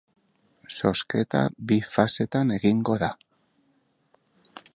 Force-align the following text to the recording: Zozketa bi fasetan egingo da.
Zozketa 0.77 1.43
bi 1.71 1.77
fasetan 1.91 2.57
egingo 2.57 2.97
da. 3.05 3.11